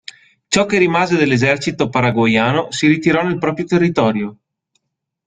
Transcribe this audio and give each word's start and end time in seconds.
Ciò 0.47 0.65
che 0.65 0.79
rimase 0.79 1.15
dell'esercito 1.15 1.89
paraguaiano 1.89 2.71
si 2.71 2.87
ritirò 2.87 3.21
nel 3.23 3.37
proprio 3.37 3.65
territorio. 3.65 4.37